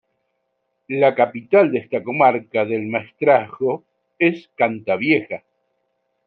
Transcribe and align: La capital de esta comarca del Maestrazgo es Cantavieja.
La 0.87 1.13
capital 1.13 1.71
de 1.71 1.77
esta 1.77 2.01
comarca 2.01 2.65
del 2.65 2.87
Maestrazgo 2.87 3.83
es 4.17 4.49
Cantavieja. 4.55 5.43